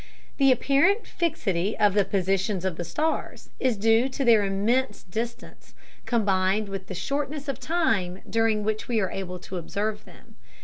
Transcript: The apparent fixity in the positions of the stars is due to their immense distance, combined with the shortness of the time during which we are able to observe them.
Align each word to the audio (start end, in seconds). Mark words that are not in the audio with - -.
The 0.37 0.51
apparent 0.51 1.05
fixity 1.05 1.75
in 1.79 1.93
the 1.93 2.03
positions 2.03 2.65
of 2.65 2.75
the 2.75 2.83
stars 2.83 3.51
is 3.59 3.77
due 3.77 4.09
to 4.09 4.25
their 4.25 4.43
immense 4.43 5.03
distance, 5.03 5.75
combined 6.07 6.69
with 6.69 6.87
the 6.87 6.95
shortness 6.95 7.47
of 7.47 7.59
the 7.59 7.67
time 7.67 8.23
during 8.27 8.63
which 8.63 8.87
we 8.87 8.99
are 8.99 9.11
able 9.11 9.37
to 9.37 9.57
observe 9.57 10.05
them. 10.05 10.37